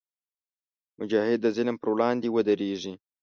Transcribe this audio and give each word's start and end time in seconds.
مجاهد 0.99 1.39
د 1.41 1.47
ظلم 1.55 1.75
پر 1.81 1.89
وړاندې 1.93 2.27
ودریږي. 2.31 2.93